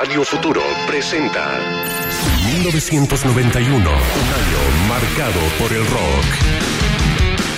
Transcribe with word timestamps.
Radio 0.00 0.22
Futuro 0.22 0.62
presenta 0.86 1.58
1991, 2.54 3.74
un 3.74 3.84
año 3.90 3.98
marcado 4.88 5.40
por 5.58 5.72
el 5.72 5.84
rock. 5.84 6.24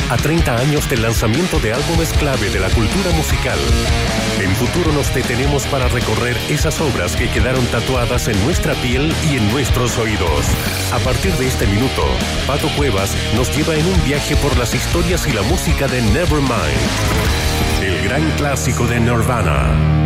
A 0.08 0.16
30 0.16 0.56
años 0.56 0.88
del 0.88 1.02
lanzamiento 1.02 1.60
de 1.60 1.74
álbumes 1.74 2.14
clave 2.14 2.48
de 2.48 2.58
la 2.58 2.70
cultura 2.70 3.10
musical, 3.14 3.58
en 4.40 4.50
futuro 4.56 4.90
nos 4.90 5.12
detenemos 5.12 5.66
para 5.66 5.88
recorrer 5.88 6.34
esas 6.48 6.80
obras 6.80 7.14
que 7.14 7.28
quedaron 7.28 7.66
tatuadas 7.66 8.26
en 8.28 8.42
nuestra 8.42 8.72
piel 8.76 9.12
y 9.30 9.36
en 9.36 9.52
nuestros 9.52 9.98
oídos. 9.98 10.46
A 10.94 10.98
partir 11.00 11.34
de 11.34 11.46
este 11.46 11.66
minuto, 11.66 12.06
Pato 12.46 12.68
Cuevas 12.74 13.14
nos 13.36 13.54
lleva 13.54 13.74
en 13.74 13.84
un 13.84 14.02
viaje 14.02 14.34
por 14.36 14.56
las 14.56 14.74
historias 14.74 15.26
y 15.26 15.32
la 15.34 15.42
música 15.42 15.86
de 15.88 16.00
Nevermind, 16.00 17.82
el 17.82 18.02
gran 18.02 18.30
clásico 18.38 18.86
de 18.86 18.98
Nirvana. 18.98 19.99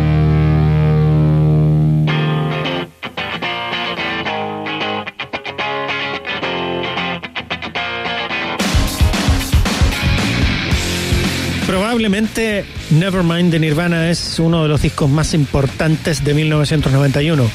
Probablemente 11.95 12.65
Nevermind 12.89 13.53
de 13.53 13.57
Nirvana 13.57 14.09
es 14.09 14.37
uno 14.39 14.63
de 14.63 14.67
los 14.67 14.81
discos 14.81 15.09
más 15.09 15.33
importantes 15.33 16.25
de 16.25 16.33
1991. 16.33 17.49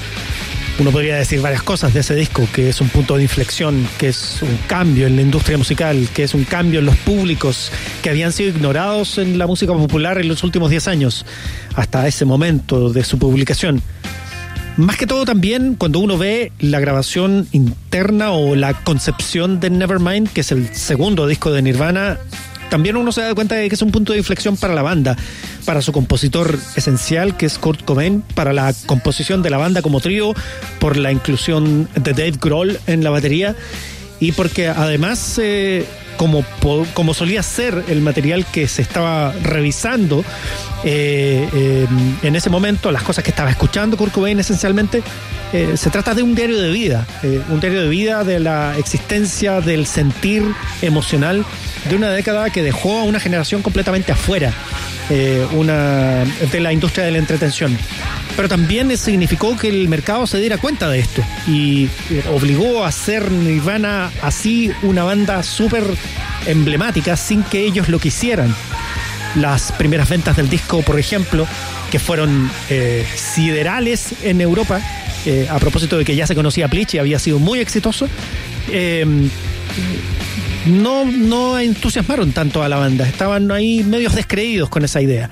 Uno 0.78 0.90
podría 0.90 1.16
decir 1.16 1.42
varias 1.42 1.62
cosas 1.62 1.92
de 1.92 2.00
ese 2.00 2.14
disco, 2.14 2.48
que 2.50 2.70
es 2.70 2.80
un 2.80 2.88
punto 2.88 3.18
de 3.18 3.24
inflexión, 3.24 3.86
que 3.98 4.08
es 4.08 4.40
un 4.40 4.56
cambio 4.66 5.06
en 5.06 5.16
la 5.16 5.20
industria 5.20 5.58
musical, 5.58 6.08
que 6.14 6.22
es 6.22 6.32
un 6.32 6.45
cambio 6.45 6.78
en 6.78 6.86
los 6.86 6.96
públicos 6.96 7.70
que 8.02 8.08
habían 8.08 8.32
sido 8.32 8.48
ignorados 8.48 9.18
en 9.18 9.36
la 9.36 9.46
música 9.46 9.74
popular 9.74 10.16
en 10.16 10.28
los 10.28 10.42
últimos 10.42 10.70
10 10.70 10.88
años, 10.88 11.26
hasta 11.74 12.09
ese 12.09 12.24
momento 12.24 12.95
de 12.95 13.04
su 13.04 13.18
publicación. 13.18 13.82
Más 14.78 14.96
que 14.96 15.06
todo 15.06 15.26
también 15.26 15.74
cuando 15.74 15.98
uno 15.98 16.16
ve 16.16 16.50
la 16.60 16.80
grabación 16.80 17.46
interna 17.52 18.30
o 18.30 18.56
la 18.56 18.72
concepción 18.72 19.60
de 19.60 19.68
Nevermind, 19.68 20.30
que 20.30 20.40
es 20.40 20.50
el 20.50 20.74
segundo 20.74 21.26
disco 21.26 21.52
de 21.52 21.60
Nirvana, 21.60 22.16
también 22.71 22.96
uno 22.96 23.13
se 23.13 23.21
da 23.21 23.35
cuenta 23.35 23.57
de 23.57 23.68
que 23.68 23.74
es 23.74 23.82
un 23.82 23.90
punto 23.90 24.13
de 24.13 24.18
inflexión 24.18 24.57
para 24.57 24.74
la 24.74 24.82
banda, 24.82 25.16
para 25.65 25.82
su 25.82 25.93
compositor 25.93 26.59
esencial, 26.77 27.37
que 27.37 27.46
es 27.46 27.59
Kurt 27.59 27.85
Cobain, 27.85 28.23
para 28.35 28.52
la 28.52 28.73
composición 28.87 29.43
de 29.43 29.51
la 29.51 29.59
banda 29.59 29.82
como 29.82 30.01
trío, 30.01 30.35
por 30.79 30.96
la 30.96 31.12
inclusión 31.12 31.88
de 31.95 32.12
Dave 32.12 32.38
Grohl 32.40 32.79
en 32.87 33.04
la 33.04 33.10
batería 33.10 33.57
y 34.21 34.32
porque 34.32 34.68
además, 34.68 35.38
eh, 35.43 35.87
como, 36.21 36.45
como 36.93 37.15
solía 37.15 37.43
ser 37.43 37.82
el 37.88 38.02
material 38.02 38.45
que 38.45 38.68
se 38.68 38.82
estaba 38.82 39.32
revisando 39.43 40.23
eh, 40.85 41.49
eh, 41.51 41.87
en 42.23 42.37
ese 42.37 42.51
momento, 42.51 42.93
las 42.93 43.02
cosas 43.02 43.24
que 43.24 43.30
estaba 43.30 43.49
escuchando 43.49 43.96
Kurt 43.96 44.12
Cobain 44.12 44.38
esencialmente, 44.38 45.02
se 45.51 45.90
trata 45.90 46.15
de 46.15 46.23
un 46.23 46.37
diario 46.37 46.60
de 46.60 46.71
vida, 46.71 47.07
un 47.49 47.59
diario 47.59 47.82
de 47.82 47.88
vida 47.88 48.23
de 48.23 48.38
la 48.38 48.79
existencia, 48.79 49.60
del 49.60 49.85
sentir 49.87 50.45
emocional 50.80 51.45
de 51.88 51.96
una 51.96 52.10
década 52.10 52.51
que 52.51 52.62
dejó 52.62 53.01
a 53.01 53.02
una 53.02 53.18
generación 53.18 53.62
completamente 53.62 54.12
afuera 54.12 54.52
eh, 55.12 55.45
una, 55.52 56.24
de 56.24 56.60
la 56.60 56.73
industria 56.73 57.05
de 57.05 57.10
la 57.10 57.18
entretención. 57.18 57.77
Pero 58.37 58.49
también 58.49 58.96
significó 58.96 59.57
que 59.57 59.68
el 59.68 59.88
mercado 59.88 60.24
se 60.24 60.38
diera 60.38 60.57
cuenta 60.59 60.88
de 60.88 61.01
esto 61.01 61.23
y 61.49 61.87
eh, 62.10 62.23
obligó 62.32 62.84
a 62.84 62.88
hacer 62.88 63.30
Nirvana 63.30 64.12
así 64.22 64.71
una 64.82 65.03
banda 65.03 65.43
súper 65.43 65.82
emblemática 66.47 67.16
sin 67.16 67.43
que 67.43 67.65
ellos 67.65 67.88
lo 67.88 67.99
quisieran. 67.99 68.55
Las 69.37 69.72
primeras 69.72 70.09
ventas 70.09 70.37
del 70.37 70.49
disco, 70.49 70.83
por 70.83 70.99
ejemplo, 70.99 71.47
que 71.91 71.99
fueron 71.99 72.50
eh, 72.69 73.06
siderales 73.15 74.15
en 74.22 74.41
Europa, 74.41 74.81
a 75.50 75.59
propósito 75.59 75.99
de 75.99 76.05
que 76.05 76.16
ya 76.16 76.27
se 76.27 76.34
conocía 76.34 76.66
Bleach 76.66 76.94
y 76.94 76.99
había 76.99 77.19
sido 77.19 77.38
muy 77.38 77.61
exitoso, 77.61 78.09
no, 80.67 81.05
no 81.05 81.59
entusiasmaron 81.59 82.33
tanto 82.33 82.62
a 82.62 82.69
la 82.69 82.77
banda. 82.77 83.06
Estaban 83.06 83.50
ahí 83.53 83.84
medios 83.84 84.15
descreídos 84.15 84.71
con 84.71 84.83
esa 84.83 85.03
idea 85.03 85.29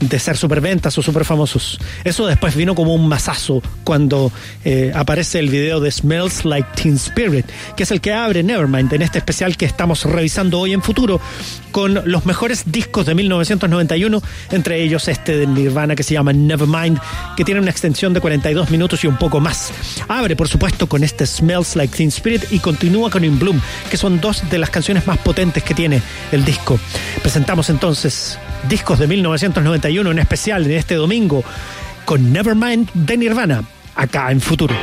de 0.00 0.18
ser 0.18 0.36
superventas 0.36 0.96
o 0.98 1.02
super 1.02 1.24
famosos. 1.24 1.78
Eso 2.04 2.26
después 2.26 2.54
vino 2.54 2.74
como 2.74 2.94
un 2.94 3.08
masazo 3.08 3.62
cuando 3.84 4.30
eh, 4.64 4.92
aparece 4.94 5.38
el 5.38 5.48
video 5.48 5.80
de 5.80 5.90
Smells 5.90 6.44
Like 6.44 6.68
Teen 6.74 6.96
Spirit, 6.96 7.46
que 7.76 7.84
es 7.84 7.90
el 7.90 8.00
que 8.00 8.12
abre 8.12 8.42
Nevermind 8.42 8.92
en 8.92 9.02
este 9.02 9.18
especial 9.18 9.56
que 9.56 9.64
estamos 9.64 10.04
revisando 10.04 10.60
hoy 10.60 10.72
en 10.72 10.82
futuro 10.82 11.20
con 11.72 12.00
los 12.04 12.26
mejores 12.26 12.64
discos 12.66 13.06
de 13.06 13.14
1991, 13.14 14.22
entre 14.50 14.82
ellos 14.82 15.08
este 15.08 15.36
de 15.36 15.46
Nirvana 15.46 15.94
que 15.94 16.02
se 16.02 16.14
llama 16.14 16.32
Nevermind, 16.32 16.98
que 17.36 17.44
tiene 17.44 17.60
una 17.60 17.70
extensión 17.70 18.14
de 18.14 18.20
42 18.20 18.70
minutos 18.70 19.04
y 19.04 19.06
un 19.06 19.16
poco 19.16 19.40
más. 19.40 19.72
Abre, 20.08 20.36
por 20.36 20.48
supuesto, 20.48 20.88
con 20.88 21.04
este 21.04 21.26
Smells 21.26 21.76
Like 21.76 21.96
Teen 21.96 22.08
Spirit 22.08 22.44
y 22.50 22.58
continúa 22.60 23.10
con 23.10 23.24
In 23.24 23.38
Bloom, 23.38 23.60
que 23.90 23.96
son 23.96 24.20
dos 24.20 24.48
de 24.50 24.58
las 24.58 24.70
canciones 24.70 25.06
más 25.06 25.18
potentes 25.18 25.62
que 25.62 25.74
tiene 25.74 26.02
el 26.32 26.44
disco. 26.44 26.78
Presentamos 27.22 27.68
entonces 27.70 28.38
discos 28.68 28.98
de 28.98 29.06
1991 29.06 30.10
en 30.10 30.18
especial 30.18 30.64
en 30.64 30.72
este 30.72 30.94
domingo 30.94 31.44
con 32.04 32.32
Nevermind 32.32 32.90
de 32.94 33.16
Nirvana, 33.16 33.64
acá 33.94 34.30
en 34.30 34.40
Futuro. 34.40 34.74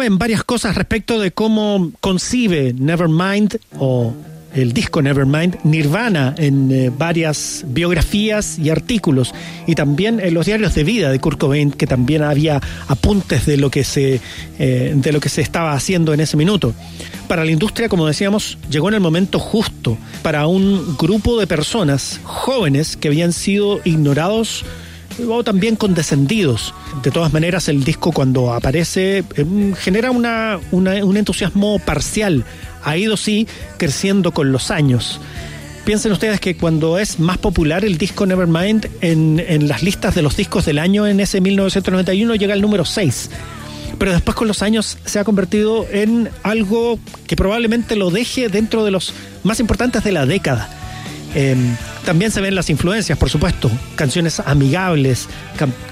Saben 0.00 0.16
varias 0.16 0.44
cosas 0.44 0.76
respecto 0.76 1.20
de 1.20 1.30
cómo 1.30 1.92
concibe 2.00 2.72
Nevermind 2.72 3.58
o 3.78 4.14
el 4.54 4.72
disco 4.72 5.02
Nevermind, 5.02 5.58
Nirvana 5.64 6.34
en 6.38 6.72
eh, 6.72 6.90
varias 6.96 7.66
biografías 7.66 8.58
y 8.58 8.70
artículos 8.70 9.34
y 9.66 9.74
también 9.74 10.18
en 10.18 10.32
los 10.32 10.46
diarios 10.46 10.74
de 10.74 10.84
vida 10.84 11.10
de 11.10 11.18
Kurt 11.18 11.38
Cobain 11.38 11.70
que 11.70 11.86
también 11.86 12.22
había 12.22 12.62
apuntes 12.88 13.44
de 13.44 13.58
lo 13.58 13.70
que 13.70 13.84
se 13.84 14.22
eh, 14.58 14.94
de 14.96 15.12
lo 15.12 15.20
que 15.20 15.28
se 15.28 15.42
estaba 15.42 15.74
haciendo 15.74 16.14
en 16.14 16.20
ese 16.20 16.38
minuto. 16.38 16.72
Para 17.28 17.44
la 17.44 17.50
industria, 17.50 17.90
como 17.90 18.06
decíamos, 18.06 18.56
llegó 18.70 18.88
en 18.88 18.94
el 18.94 19.00
momento 19.00 19.38
justo 19.38 19.98
para 20.22 20.46
un 20.46 20.96
grupo 20.96 21.38
de 21.38 21.46
personas 21.46 22.20
jóvenes 22.24 22.96
que 22.96 23.08
habían 23.08 23.34
sido 23.34 23.82
ignorados 23.84 24.64
o 25.28 25.44
también 25.44 25.76
condescendidos. 25.76 26.74
De 27.02 27.10
todas 27.10 27.32
maneras, 27.32 27.68
el 27.68 27.84
disco 27.84 28.12
cuando 28.12 28.52
aparece 28.52 29.24
em, 29.36 29.74
genera 29.74 30.10
una, 30.10 30.58
un 30.70 31.16
entusiasmo 31.16 31.78
parcial. 31.78 32.44
Ha 32.82 32.96
ido, 32.96 33.16
sí, 33.16 33.46
creciendo 33.76 34.32
con 34.32 34.52
los 34.52 34.70
años. 34.70 35.20
Piensen 35.84 36.12
ustedes 36.12 36.40
que 36.40 36.56
cuando 36.56 36.98
es 36.98 37.18
más 37.18 37.38
popular 37.38 37.84
el 37.84 37.98
disco 37.98 38.26
Nevermind 38.26 38.88
en, 39.00 39.42
en 39.46 39.68
las 39.68 39.82
listas 39.82 40.14
de 40.14 40.22
los 40.22 40.36
discos 40.36 40.66
del 40.66 40.78
año 40.78 41.06
en 41.06 41.20
ese 41.20 41.40
1991 41.40 42.34
llega 42.34 42.52
al 42.52 42.60
número 42.60 42.84
6 42.84 43.30
pero 44.00 44.12
después 44.12 44.34
con 44.34 44.48
los 44.48 44.62
años 44.62 44.96
se 45.04 45.18
ha 45.18 45.24
convertido 45.24 45.86
en 45.92 46.30
algo 46.42 46.98
que 47.26 47.36
probablemente 47.36 47.96
lo 47.96 48.10
deje 48.10 48.48
dentro 48.48 48.82
de 48.82 48.90
los 48.90 49.12
más 49.42 49.60
importantes 49.60 50.02
de 50.02 50.10
la 50.10 50.24
década. 50.24 50.79
Em, 51.34 51.76
también 52.04 52.30
se 52.30 52.40
ven 52.40 52.54
las 52.54 52.70
influencias, 52.70 53.16
por 53.16 53.30
supuesto, 53.30 53.70
canciones 53.94 54.40
amigables, 54.40 55.28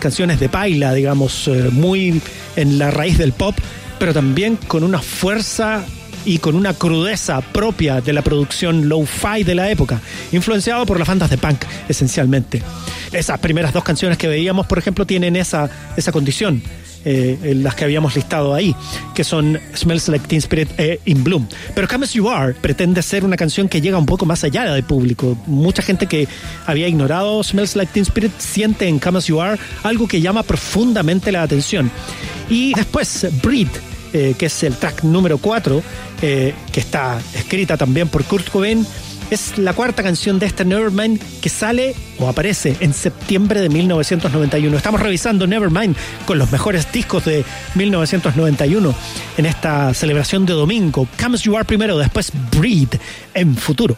canciones 0.00 0.40
de 0.40 0.49
paila, 0.49 0.92
digamos, 0.92 1.49
eh, 1.49 1.68
muy 1.71 2.21
en 2.57 2.78
la 2.78 2.90
raíz 2.90 3.18
del 3.18 3.33
pop, 3.33 3.57
pero 3.99 4.12
también 4.12 4.57
con 4.57 4.83
una 4.83 5.00
fuerza 5.00 5.85
y 6.25 6.38
con 6.38 6.57
una 6.57 6.75
crudeza 6.75 7.40
propia 7.40 8.00
de 8.00 8.12
la 8.12 8.23
producción 8.23 8.88
low-fi 8.88 9.45
de 9.45 9.54
la 9.54 9.71
época, 9.71 10.00
influenciado 10.33 10.85
por 10.87 10.99
las 10.99 11.09
bandas 11.09 11.30
de 11.30 11.38
punk, 11.38 11.64
esencialmente. 11.88 12.62
Esas 13.12 13.38
primeras 13.38 13.73
dos 13.73 13.85
canciones 13.85 14.18
que 14.18 14.28
veíamos, 14.28 14.66
por 14.66 14.78
ejemplo, 14.78 15.07
tienen 15.07 15.37
esa, 15.37 15.71
esa 15.97 16.12
condición. 16.12 16.62
Eh, 17.05 17.55
las 17.57 17.75
que 17.75 17.85
habíamos 17.85 18.17
listado 18.17 18.55
ahí, 18.55 18.75
que 19.14 19.25
son 19.25 19.59
Smells 19.75 20.09
Like 20.09 20.26
Teen 20.26 20.38
Spirit 20.38 20.69
e 20.78 21.00
In 21.07 21.25
Bloom. 21.25 21.47
Pero 21.75 21.88
Come 21.88 22.05
As 22.05 22.12
You 22.12 22.28
Are 22.28 22.55
pretende 22.55 23.02
ser 23.02 23.25
una 23.25 23.37
canción 23.37 23.69
que 23.69 23.81
llega 23.81 23.99
un 23.99 24.07
poco 24.07 24.26
más 24.26 24.45
allá 24.45 24.64
del 24.73 24.85
público. 24.85 25.37
Mucha 25.47 25.83
gente 25.83 26.07
que 26.07 26.28
había 26.67 26.88
ignorado 26.88 27.43
Smells 27.43 27.76
Like 27.76 27.93
Teen 27.93 28.05
Spirit 28.05 28.33
siente 28.38 28.88
en 28.88 28.99
Come 28.99 29.19
As 29.19 29.26
You 29.26 29.40
Are 29.40 29.59
algo 29.83 30.09
que 30.09 30.21
llama 30.21 30.43
profundamente 30.43 31.33
la 31.33 31.43
atención. 31.43 31.90
Y 32.50 32.75
después, 32.75 33.26
Breed, 33.43 33.69
eh, 34.12 34.35
que 34.38 34.47
es 34.47 34.62
el 34.62 34.75
track 34.75 35.05
número 35.05 35.38
4, 35.38 35.83
eh, 36.23 36.55
que 36.73 36.81
está 36.81 37.21
escrita 37.35 37.76
también 37.76 38.09
por 38.09 38.25
Kurt 38.25 38.49
Cobain, 38.49 38.87
es 39.30 39.58
la 39.58 39.73
cuarta 39.73 40.02
canción 40.02 40.38
de 40.38 40.47
este 40.47 40.64
Nevermind 40.64 41.20
que 41.40 41.49
sale 41.49 41.94
o 42.18 42.28
aparece 42.28 42.76
en 42.80 42.94
septiembre 42.94 43.61
de 43.61 43.68
1991. 43.68 44.76
Estamos 44.76 45.00
revisando 45.00 45.47
Nevermind 45.47 45.97
con 46.26 46.38
los 46.38 46.50
mejores 46.50 46.90
discos 46.92 47.25
de 47.25 47.44
1991 47.75 48.94
en 49.37 49.47
esta 49.47 49.92
celebración 49.94 50.47
de 50.47 50.54
domingo. 50.54 51.06
Comes 51.20 51.42
You 51.42 51.56
Are 51.56 51.64
primero, 51.64 51.99
después 51.99 52.32
Breed 52.50 52.88
en 53.35 53.56
futuro. 53.56 53.97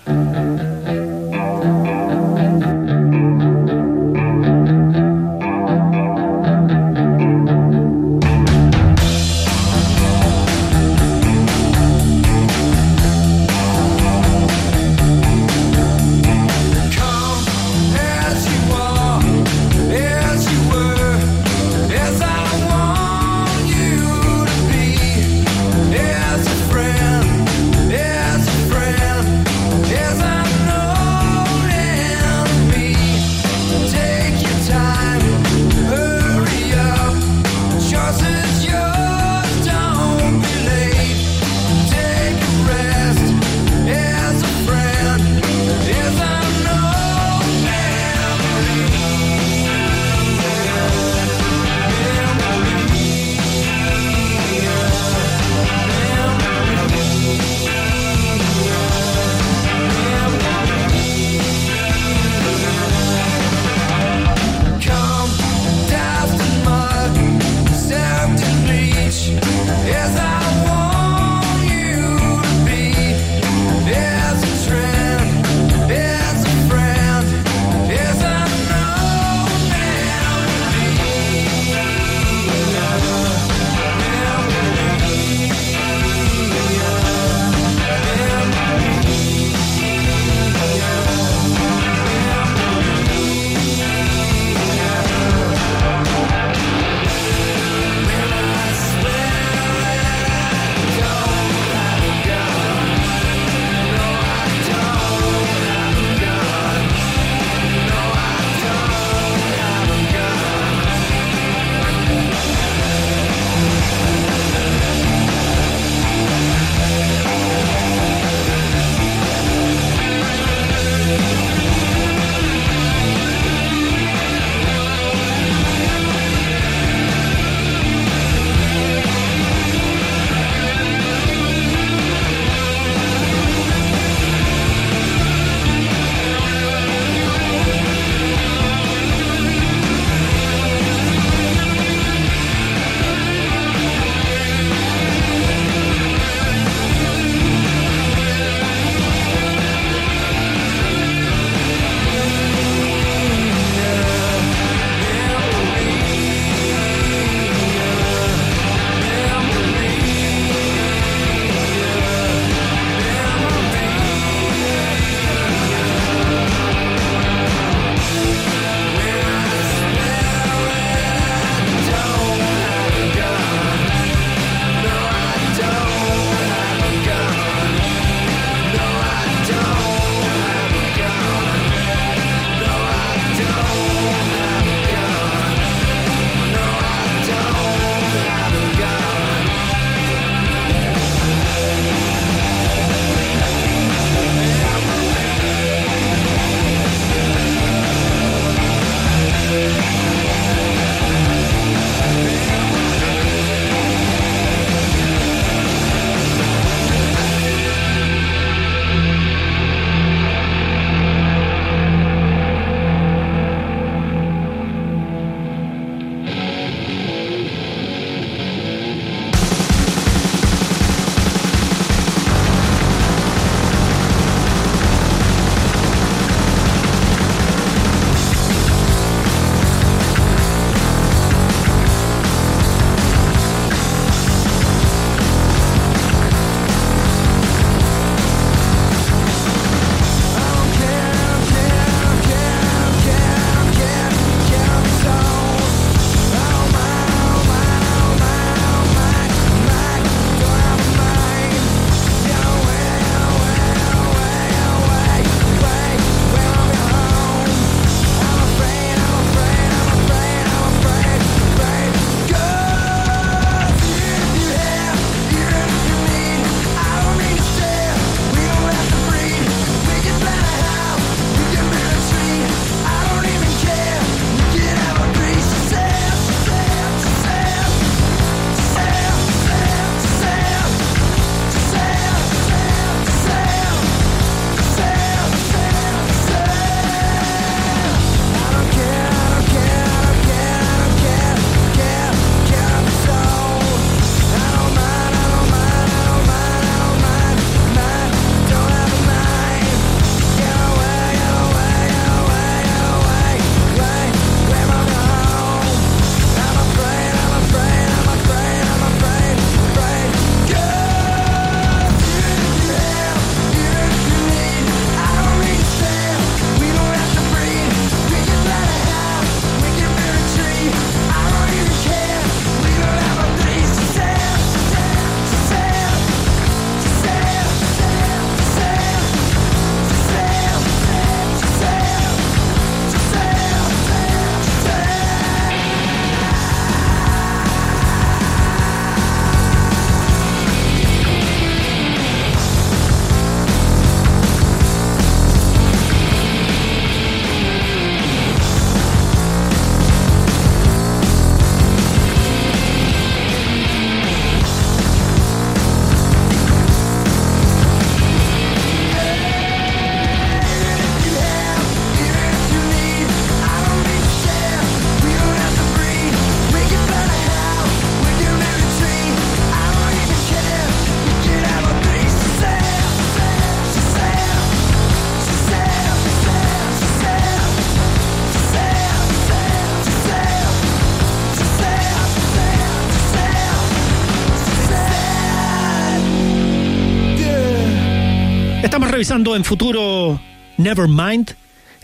Revisando 389.01 389.35
en 389.35 389.45
futuro 389.47 390.21
Nevermind, 390.59 391.31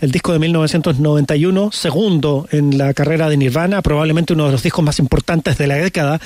el 0.01 0.11
disco 0.11 0.33
de 0.33 0.37
1991, 0.37 1.71
segundo 1.71 2.47
en 2.51 2.77
la 2.77 2.93
carrera 2.93 3.27
de 3.27 3.37
Nirvana, 3.37 3.81
probablemente 3.81 4.33
uno 4.33 4.45
de 4.45 4.51
los 4.51 4.61
discos 4.61 4.85
más 4.85 4.99
importantes 4.99 5.57
de 5.57 5.65
la 5.65 5.77
década. 5.77 6.21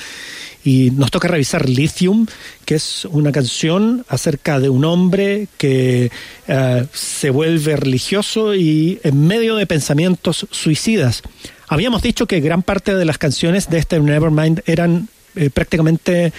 Y 0.62 0.90
nos 0.90 1.10
toca 1.10 1.28
revisar 1.28 1.66
Lithium, 1.66 2.26
que 2.66 2.74
es 2.74 3.06
una 3.06 3.32
canción 3.32 4.04
acerca 4.06 4.60
de 4.60 4.68
un 4.68 4.84
hombre 4.84 5.48
que 5.56 6.10
eh, 6.46 6.86
se 6.92 7.30
vuelve 7.30 7.76
religioso 7.76 8.54
y 8.54 9.00
en 9.02 9.26
medio 9.26 9.56
de 9.56 9.66
pensamientos 9.66 10.46
suicidas. 10.50 11.22
Habíamos 11.68 12.02
dicho 12.02 12.26
que 12.26 12.40
gran 12.40 12.62
parte 12.62 12.94
de 12.94 13.06
las 13.06 13.16
canciones 13.16 13.70
de 13.70 13.78
este 13.78 13.98
Nevermind 13.98 14.60
eran 14.66 15.08
eh, 15.34 15.50
prácticamente 15.50 16.32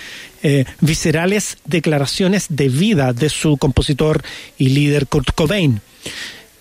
eh, 0.43 0.65
viscerales 0.81 1.57
declaraciones 1.65 2.47
de 2.49 2.69
vida 2.69 3.13
de 3.13 3.29
su 3.29 3.57
compositor 3.57 4.21
y 4.57 4.69
líder 4.69 5.07
Kurt 5.07 5.31
Cobain. 5.33 5.81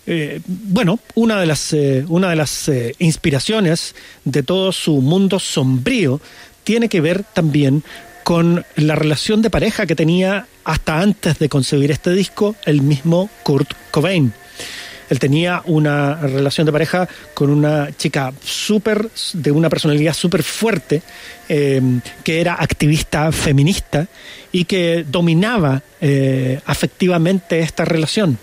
Eh, 0.05 0.41
bueno, 0.45 0.99
una 1.15 1.39
de 1.39 1.45
las, 1.45 1.73
una 2.07 2.29
de 2.29 2.35
las 2.35 2.69
inspiraciones 2.99 3.95
de 4.25 4.43
todo 4.43 4.71
su 4.71 4.99
mundo 5.01 5.39
sombrío 5.39 6.19
tiene 6.63 6.89
que 6.89 7.01
ver 7.01 7.23
también 7.23 7.83
con 8.23 8.65
la 8.75 8.95
relación 8.95 9.41
de 9.41 9.49
pareja 9.49 9.85
que 9.85 9.95
tenía 9.95 10.47
hasta 10.63 10.99
antes 10.99 11.39
de 11.39 11.49
concebir 11.49 11.91
este 11.91 12.11
disco 12.11 12.55
el 12.65 12.81
mismo 12.81 13.29
Kurt 13.43 13.73
Cobain. 13.91 14.33
Él 15.13 15.19
tenía 15.19 15.61
una 15.65 16.15
relación 16.15 16.65
de 16.65 16.71
pareja 16.71 17.07
con 17.35 17.51
una 17.51 17.95
chica 17.95 18.33
súper, 18.43 19.11
de 19.33 19.51
una 19.51 19.69
personalidad 19.69 20.15
súper 20.15 20.41
fuerte, 20.41 21.03
em, 21.47 22.01
que 22.23 22.41
era 22.41 22.55
activista 22.55 23.31
feminista 23.31 24.07
y 24.51 24.65
que 24.65 25.05
dominaba 25.07 25.83
eh, 26.01 26.59
afectivamente 26.65 27.59
esta 27.59 27.85
relación. 27.85 28.39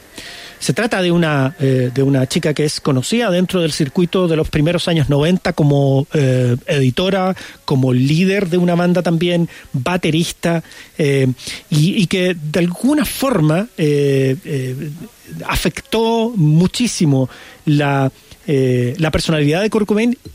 Se 0.60 0.72
trata 0.72 1.02
de 1.02 1.10
una, 1.10 1.56
eh, 1.58 1.90
de 1.92 2.02
una 2.02 2.26
chica 2.28 2.54
que 2.54 2.64
es 2.64 2.80
conocida 2.80 3.30
dentro 3.30 3.62
del 3.62 3.72
circuito 3.72 4.28
de 4.28 4.36
los 4.36 4.48
primeros 4.50 4.86
años 4.86 5.08
90 5.08 5.54
como 5.54 6.06
eh, 6.12 6.56
editora, 6.66 7.34
como 7.64 7.92
líder 7.92 8.48
de 8.48 8.58
una 8.58 8.76
banda 8.76 9.02
también, 9.02 9.48
baterista, 9.72 10.62
y, 10.98 11.34
y, 11.70 12.06
que 12.06 12.34
de 12.34 12.58
alguna 12.60 13.04
forma 13.06 13.68
afectó 15.46 16.32
muchísimo 16.36 17.30
la, 17.64 18.12
eh, 18.46 18.94
la 18.98 19.10
personalidad 19.10 19.62
de 19.62 19.70
Kurt 19.70 19.88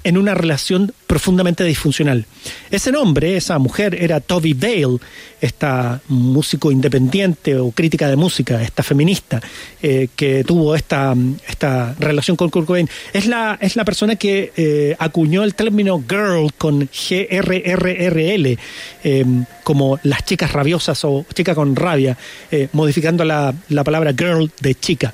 en 0.03 0.17
una 0.17 0.33
relación 0.33 0.93
profundamente 1.15 1.63
disfuncional. 1.63 2.25
Ese 2.69 2.91
nombre, 2.91 3.37
esa 3.37 3.57
mujer, 3.57 3.95
era 3.95 4.19
Toby 4.19 4.53
Vale, 4.53 4.97
esta 5.39 6.01
músico 6.09 6.71
independiente 6.71 7.55
o 7.55 7.71
crítica 7.71 8.09
de 8.09 8.17
música, 8.17 8.61
esta 8.61 8.83
feminista 8.83 9.39
eh, 9.81 10.09
que 10.13 10.43
tuvo 10.43 10.75
esta, 10.75 11.15
esta 11.47 11.95
relación 11.99 12.35
con 12.35 12.49
Kurt 12.49 12.67
Cobain. 12.67 12.89
Es 13.13 13.27
la, 13.27 13.57
es 13.61 13.77
la 13.77 13.85
persona 13.85 14.17
que 14.17 14.51
eh, 14.57 14.95
acuñó 14.99 15.43
el 15.43 15.55
término 15.55 16.03
girl 16.05 16.51
con 16.57 16.89
G-R-R-R-L, 16.89 18.57
em, 19.03 19.45
como 19.63 19.97
las 20.03 20.25
chicas 20.25 20.51
rabiosas 20.51 21.05
o 21.05 21.25
chica 21.33 21.55
con 21.55 21.75
rabia, 21.75 22.17
eh, 22.51 22.67
modificando 22.73 23.23
la, 23.23 23.53
la, 23.69 23.83
palabra 23.85 24.11
girl 24.11 24.51
de 24.59 24.75
chica. 24.75 25.13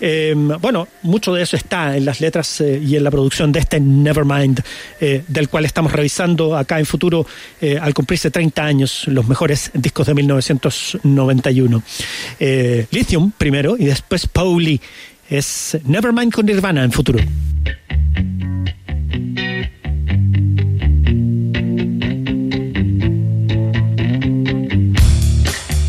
Em, 0.00 0.48
bueno, 0.60 0.86
mucho 1.02 1.34
de 1.34 1.42
eso 1.42 1.56
está 1.56 1.96
en 1.96 2.04
las 2.04 2.20
letras 2.20 2.60
y 2.60 2.96
en 2.96 3.04
la 3.04 3.10
producción 3.10 3.50
de 3.50 3.60
este 3.60 3.80
Nevermind 3.80 4.62
del 5.32 5.48
cual 5.48 5.64
estamos 5.64 5.92
revisando 5.92 6.56
acá 6.56 6.78
en 6.78 6.86
futuro 6.86 7.26
eh, 7.60 7.78
al 7.80 7.94
cumplirse 7.94 8.30
30 8.30 8.64
años 8.64 9.04
los 9.06 9.26
mejores 9.26 9.70
discos 9.74 10.06
de 10.06 10.14
1991. 10.14 11.82
Eh, 12.38 12.86
Lithium 12.90 13.32
primero 13.32 13.76
y 13.78 13.86
después 13.86 14.26
Pauli. 14.26 14.80
Es 15.28 15.78
Nevermind 15.84 16.32
con 16.32 16.44
Nirvana 16.44 16.84
en 16.84 16.92
futuro. 16.92 17.18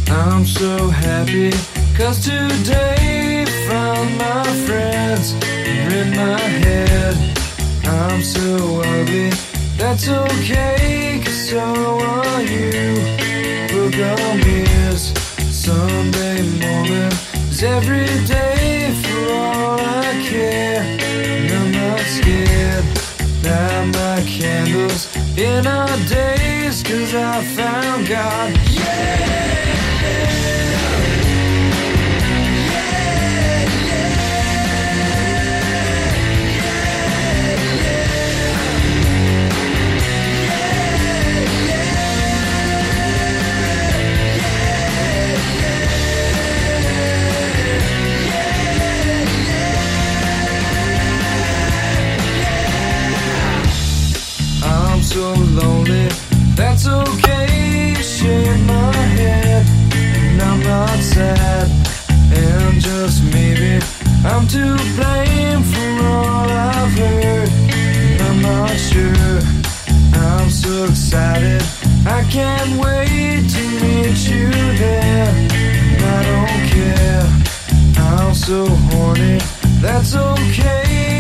I'm 0.10 0.46
so 0.46 0.90
happy 0.90 1.52
cause 1.98 2.24
today 2.24 3.46
found 3.68 4.18
my 4.18 4.44
friends 4.66 5.34
in 5.34 6.10
my 6.16 6.40
head. 6.40 7.33
I'm 7.94 8.24
so 8.24 8.82
ugly, 8.82 9.30
that's 9.78 10.08
okay, 10.08 11.22
cause 11.24 11.50
so 11.50 11.60
are 11.60 12.42
you. 12.42 12.96
Book 13.70 13.94
on 13.94 14.40
mirrors, 14.40 15.14
Sunday 15.54 16.42
morning 16.60 17.12
is 17.52 17.62
every 17.64 18.08
day 18.26 18.94
for 19.04 19.32
all 19.32 19.80
I 19.80 20.26
care. 20.28 20.82
And 20.82 21.52
I'm 21.52 21.72
not 21.72 22.00
scared, 22.00 22.86
light 23.44 23.86
my 23.94 24.24
candles 24.28 25.16
in 25.38 25.68
our 25.68 25.98
days, 26.08 26.82
cause 26.82 27.14
I 27.14 27.44
found 27.44 28.08
God. 28.08 28.73
Sad, 61.14 61.70
and 62.34 62.82
just 62.82 63.24
maybe 63.32 63.80
I'm 64.26 64.48
to 64.48 64.66
blame 64.98 65.62
for 65.62 65.92
all 66.06 66.50
I've 66.50 66.94
heard. 66.98 67.50
I'm 68.26 68.42
not 68.42 68.72
sure, 68.90 69.40
I'm 70.14 70.50
so 70.50 70.86
excited. 70.86 71.62
I 72.06 72.24
can't 72.32 72.72
wait 72.84 73.48
to 73.56 73.64
meet 73.82 74.20
you 74.32 74.50
there. 74.82 75.30
I 76.16 76.20
don't 76.30 76.64
care, 76.76 77.26
I'm 77.98 78.34
so 78.34 78.66
horny. 78.66 79.40
That's 79.82 80.16
okay, 80.16 81.13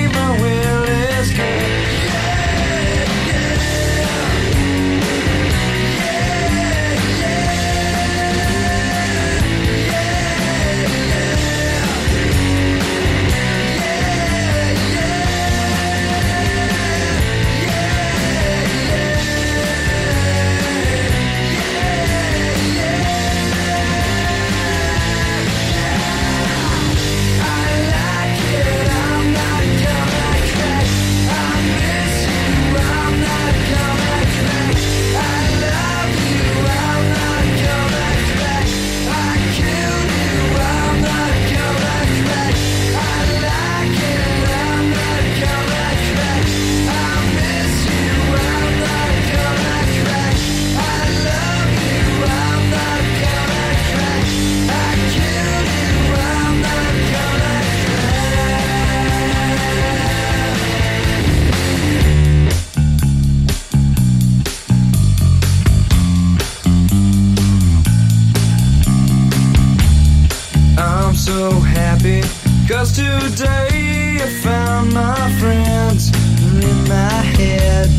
Just 72.93 73.37
today 73.37 74.19
I 74.21 74.27
found 74.43 74.93
my 74.93 75.31
friends 75.39 76.11
in 76.43 76.87
my 76.87 77.21
head. 77.37 77.89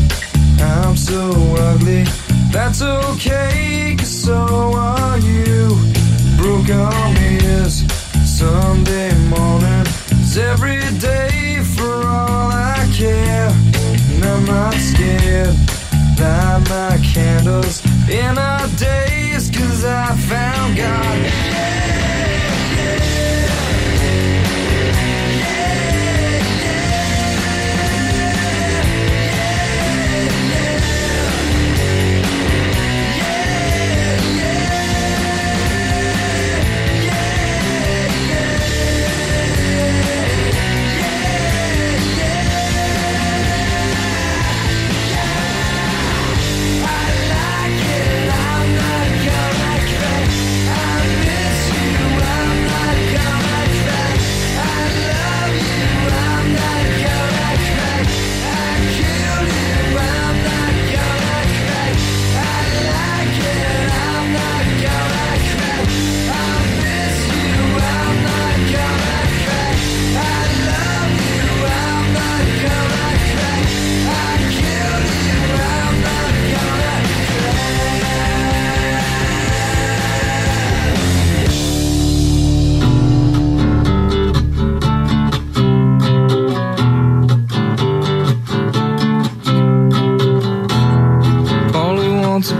I'm 0.61 0.95
so 0.95 1.31
ugly, 1.59 2.05
that's 2.49 2.81
okay, 2.81 3.95
cause 3.99 4.23
so 4.23 4.73
are 4.73 5.19
you. 5.19 5.77
Broke 6.37 6.69
arm 6.69 7.15
is 7.17 7.83
Sunday 8.23 9.13
morning, 9.27 9.85
it's 10.11 10.37
every 10.37 10.79
day 10.99 11.61
for 11.75 12.07
all 12.07 12.51
I 12.51 12.89
care. 12.93 13.49
And 14.11 14.23
I'm 14.23 14.45
not 14.45 14.75
scared, 14.75 15.55
light 16.19 16.63
my 16.69 16.97
candles, 17.03 17.81
and 18.09 18.39
I 18.39 18.64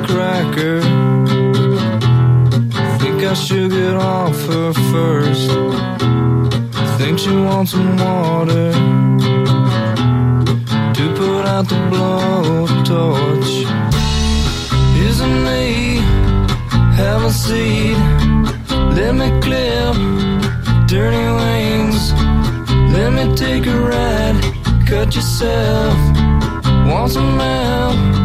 cracker. 0.07 0.81
Think 2.99 3.23
I 3.23 3.33
should 3.33 3.71
get 3.71 3.95
off 3.95 4.35
her 4.47 4.73
first. 4.91 5.49
Think 6.97 7.19
she 7.19 7.31
wants 7.31 7.71
some 7.71 7.95
water 7.97 8.71
to 10.97 11.03
put 11.15 11.45
out 11.45 11.67
the 11.69 11.79
blowtorch. 11.91 13.53
Isn't 15.09 15.43
me? 15.43 15.97
Have 16.95 17.23
a 17.23 17.31
seat. 17.31 17.97
Let 18.97 19.13
me 19.15 19.29
clip 19.41 19.95
dirty 20.87 21.25
wings. 21.39 22.13
Let 22.93 23.11
me 23.13 23.35
take 23.35 23.67
a 23.67 23.77
ride. 23.77 24.37
Cut 24.87 25.13
yourself. 25.15 25.97
Want 26.87 27.11
some 27.11 27.39
help? 27.39 28.24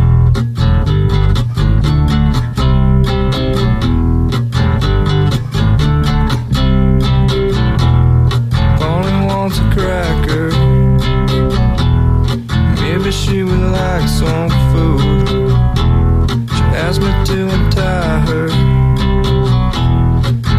Me 17.01 17.25
to 17.25 17.49
untie 17.49 18.19
her. 18.29 18.47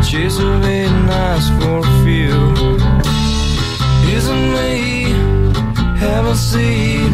Chase 0.02 0.38
of 0.38 0.64
eight 0.64 0.92
nights 1.06 1.48
for 1.58 1.78
a 1.78 1.90
few. 2.04 2.36
Isn't 4.16 4.46
me? 4.58 5.12
Have 6.04 6.26
a 6.26 6.34
seat. 6.34 7.12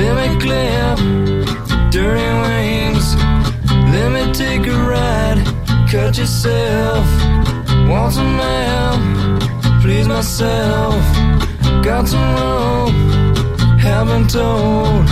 Let 0.00 0.12
me 0.20 0.28
clip 0.40 0.98
dirty 1.90 2.30
wings. 2.44 3.06
Let 3.94 4.08
me 4.12 4.32
take 4.32 4.66
a 4.66 4.78
ride. 4.94 5.38
Cut 5.90 6.16
yourself. 6.16 7.06
Want 7.88 8.12
some 8.14 8.38
help? 8.38 9.00
Please 9.82 10.06
myself. 10.06 11.02
Got 11.82 12.06
some 12.08 12.28
rope. 12.36 12.92
Haven't 13.80 14.30
told. 14.30 15.06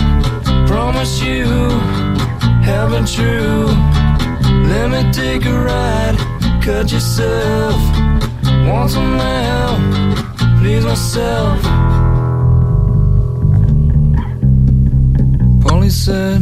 Promise 0.67 1.21
you. 1.21 2.16
Haven't 2.67 3.07
true. 3.07 3.67
Let 4.67 4.87
me 4.91 5.09
take 5.13 5.45
a 5.45 5.53
ride. 5.53 6.17
Cut 6.61 6.91
yourself. 6.91 7.79
Want 8.67 8.91
some 8.91 9.17
help? 9.17 9.79
Please 10.59 10.83
myself. 10.83 11.61
Polly 15.63 15.89
said. 15.89 16.41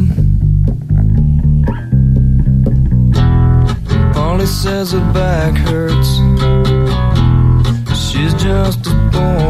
Polly 4.16 4.48
says 4.48 4.94
her 4.94 5.14
back 5.14 5.56
hurts. 5.70 6.12
She's 8.04 8.34
just 8.34 8.88
a 8.88 8.94
bored 9.12 9.45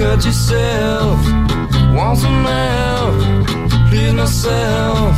Cut 0.00 0.24
yourself. 0.24 1.18
Want 1.94 2.18
some 2.18 2.44
help? 2.46 3.14
Please 3.90 4.14
myself. 4.14 5.14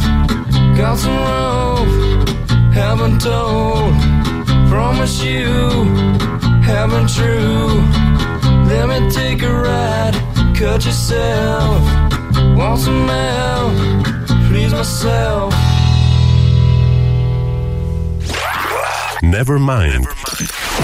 Got 0.77 0.99
some 0.99 1.18
rope. 1.18 2.29
Haven't 2.75 3.21
told. 3.21 3.95
Promise 4.68 5.23
you. 5.23 5.47
Haven't 6.66 7.09
true. 7.14 7.79
Let 8.66 8.88
me 8.88 9.09
take 9.09 9.45
a 9.45 9.55
ride. 9.55 10.16
Cut 10.59 10.85
yourself. 10.85 11.81
Want 12.57 12.81
some 12.81 13.07
help? 13.07 13.75
Please 14.49 14.73
myself. 14.73 15.55
Nevermind. 19.23 20.09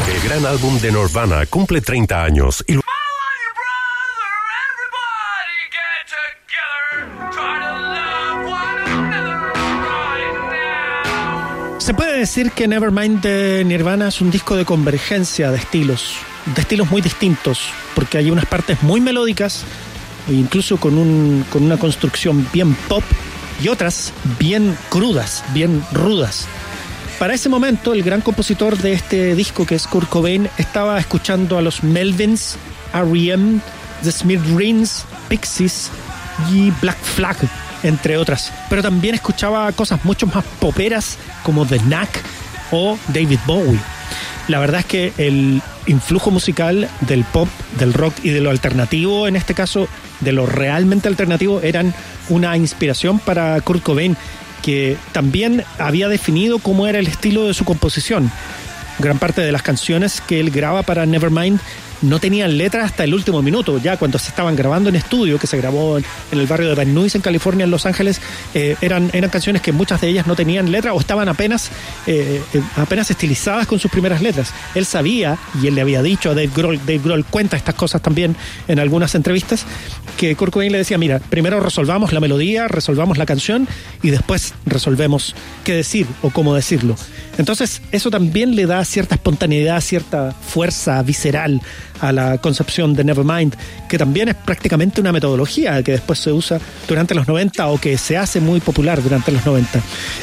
El 0.06 0.20
gran 0.22 0.46
álbum 0.46 0.78
de 0.78 0.92
Nirvana 0.92 1.46
cumple 1.46 1.80
30 1.80 2.22
años 2.22 2.64
y 2.68 2.78
decir 12.18 12.52
que 12.52 12.68
Nevermind 12.68 13.20
de 13.20 13.64
Nirvana 13.64 14.08
es 14.08 14.20
un 14.20 14.30
disco 14.30 14.56
de 14.56 14.64
convergencia 14.64 15.50
de 15.50 15.58
estilos, 15.58 16.16
de 16.54 16.60
estilos 16.60 16.90
muy 16.90 17.00
distintos, 17.00 17.70
porque 17.94 18.18
hay 18.18 18.30
unas 18.30 18.46
partes 18.46 18.82
muy 18.82 19.00
melódicas, 19.00 19.64
e 20.28 20.32
incluso 20.32 20.78
con, 20.78 20.98
un, 20.98 21.44
con 21.50 21.62
una 21.62 21.76
construcción 21.76 22.46
bien 22.52 22.74
pop, 22.88 23.02
y 23.62 23.68
otras 23.68 24.12
bien 24.38 24.76
crudas, 24.88 25.44
bien 25.52 25.82
rudas. 25.92 26.46
Para 27.18 27.34
ese 27.34 27.48
momento, 27.48 27.92
el 27.92 28.02
gran 28.02 28.20
compositor 28.20 28.78
de 28.78 28.92
este 28.92 29.34
disco, 29.34 29.66
que 29.66 29.74
es 29.74 29.86
Kurt 29.86 30.08
Cobain, 30.08 30.48
estaba 30.58 30.98
escuchando 30.98 31.58
a 31.58 31.62
los 31.62 31.82
Melvins, 31.82 32.56
R.E.M., 32.94 33.60
The 34.02 34.12
Smithereens, 34.12 35.04
Pixies 35.28 35.90
y 36.52 36.70
Black 36.80 36.98
Flag, 36.98 37.36
entre 37.82 38.16
otras. 38.16 38.52
Pero 38.68 38.82
también 38.82 39.14
escuchaba 39.14 39.70
cosas 39.72 40.04
mucho 40.04 40.26
más 40.26 40.44
poperas 40.60 41.18
como 41.42 41.66
The 41.66 41.78
Knack 41.78 42.08
o 42.70 42.98
David 43.08 43.40
Bowie. 43.46 43.80
La 44.48 44.58
verdad 44.58 44.80
es 44.80 44.86
que 44.86 45.12
el 45.18 45.60
influjo 45.86 46.30
musical 46.30 46.88
del 47.00 47.24
pop, 47.24 47.48
del 47.78 47.92
rock 47.92 48.14
y 48.22 48.30
de 48.30 48.40
lo 48.40 48.50
alternativo, 48.50 49.28
en 49.28 49.36
este 49.36 49.54
caso 49.54 49.88
de 50.20 50.32
lo 50.32 50.46
realmente 50.46 51.08
alternativo, 51.08 51.60
eran 51.60 51.94
una 52.30 52.56
inspiración 52.56 53.18
para 53.18 53.60
Kurt 53.60 53.82
Cobain, 53.82 54.16
que 54.62 54.96
también 55.12 55.64
había 55.78 56.08
definido 56.08 56.58
cómo 56.58 56.86
era 56.86 56.98
el 56.98 57.06
estilo 57.06 57.46
de 57.46 57.54
su 57.54 57.64
composición. 57.64 58.30
Gran 58.98 59.18
parte 59.18 59.42
de 59.42 59.52
las 59.52 59.62
canciones 59.62 60.20
que 60.20 60.40
él 60.40 60.50
graba 60.50 60.82
para 60.82 61.06
Nevermind 61.06 61.60
no 62.02 62.18
tenían 62.18 62.56
letras 62.56 62.86
hasta 62.86 63.04
el 63.04 63.14
último 63.14 63.42
minuto, 63.42 63.78
ya 63.78 63.96
cuando 63.96 64.18
se 64.18 64.28
estaban 64.28 64.56
grabando 64.56 64.88
en 64.88 64.96
estudio, 64.96 65.38
que 65.38 65.46
se 65.46 65.56
grabó 65.56 65.98
en, 65.98 66.04
el 66.32 66.46
barrio 66.46 66.68
de 66.68 66.74
Van 66.74 66.96
en 66.96 67.20
California, 67.20 67.64
en 67.64 67.70
Los 67.70 67.86
Ángeles, 67.86 68.20
eh, 68.54 68.76
eran, 68.80 69.10
eran 69.12 69.30
canciones 69.30 69.62
que 69.62 69.72
muchas 69.72 70.00
de 70.00 70.08
ellas 70.08 70.26
no 70.26 70.36
tenían 70.36 70.70
letra 70.70 70.92
o 70.92 71.00
estaban 71.00 71.28
apenas, 71.28 71.70
eh, 72.06 72.40
eh, 72.54 72.62
apenas 72.76 73.10
estilizadas 73.10 73.66
con 73.66 73.78
sus 73.78 73.90
primeras 73.90 74.22
letras. 74.22 74.52
Él 74.74 74.86
sabía, 74.86 75.38
y 75.62 75.66
él 75.66 75.74
le 75.74 75.80
había 75.80 76.02
dicho 76.02 76.30
a 76.30 76.34
Dave 76.34 76.50
Grohl, 76.54 76.78
Dave 76.78 76.98
Grohl 76.98 77.24
cuenta 77.24 77.56
estas 77.56 77.74
cosas 77.74 78.02
también 78.02 78.36
en 78.68 78.78
algunas 78.78 79.14
entrevistas, 79.14 79.64
que 80.16 80.34
Kurt 80.36 80.52
Cobain 80.52 80.72
le 80.72 80.78
decía, 80.78 80.98
mira, 80.98 81.18
primero 81.18 81.60
resolvamos 81.60 82.12
la 82.12 82.20
melodía, 82.20 82.68
resolvamos 82.68 83.18
la 83.18 83.26
canción 83.26 83.68
y 84.02 84.10
después 84.10 84.54
resolvemos 84.66 85.34
qué 85.64 85.74
decir 85.74 86.06
o 86.22 86.30
cómo 86.30 86.54
decirlo. 86.54 86.96
Entonces, 87.38 87.82
eso 87.92 88.10
también 88.10 88.56
le 88.56 88.66
da 88.66 88.84
cierta 88.84 89.14
espontaneidad, 89.14 89.80
cierta 89.80 90.32
fuerza 90.32 91.00
visceral 91.02 91.60
a 92.00 92.12
la 92.12 92.38
concepción 92.38 92.94
de 92.94 93.04
Nevermind, 93.04 93.54
que 93.88 93.98
también 93.98 94.28
es 94.28 94.34
prácticamente 94.34 95.00
una 95.00 95.12
metodología 95.12 95.82
que 95.82 95.92
después 95.92 96.18
se 96.18 96.32
usa 96.32 96.60
durante 96.86 97.14
los 97.14 97.26
90 97.26 97.66
o 97.68 97.78
que 97.78 97.98
se 97.98 98.16
hace 98.16 98.40
muy 98.40 98.60
popular 98.60 99.02
durante 99.02 99.32
los 99.32 99.44
90. 99.44 99.80